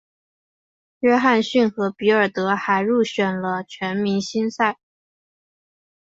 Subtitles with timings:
[1.01, 4.79] 约翰逊和比尔德还入选了全明星赛。